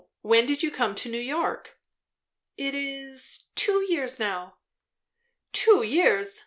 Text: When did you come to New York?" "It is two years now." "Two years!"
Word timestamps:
When 0.21 0.47
did 0.47 0.63
you 0.63 0.71
come 0.71 0.95
to 0.95 1.09
New 1.09 1.19
York?" 1.19 1.77
"It 2.57 2.73
is 2.73 3.49
two 3.53 3.83
years 3.87 4.17
now." 4.17 4.55
"Two 5.51 5.83
years!" 5.83 6.39